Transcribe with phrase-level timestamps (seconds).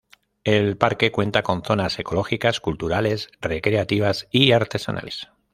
[0.45, 5.29] El parque cuenta con zonas ecológicas, culturales, recreativas y artesanales.